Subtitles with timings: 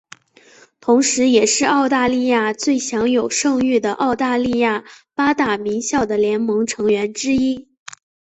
[0.79, 7.69] 同时也是澳大利亚最享有盛誉的澳大利亚八大名校的联盟成员之一。